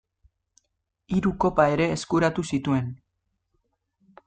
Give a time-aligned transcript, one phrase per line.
[1.17, 2.91] Hiru kopa ere eskuratu zituen.